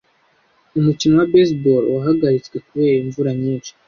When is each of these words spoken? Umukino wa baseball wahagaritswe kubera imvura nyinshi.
Umukino 0.79 1.13
wa 1.19 1.27
baseball 1.33 1.83
wahagaritswe 1.95 2.57
kubera 2.67 2.99
imvura 3.03 3.31
nyinshi. 3.41 3.71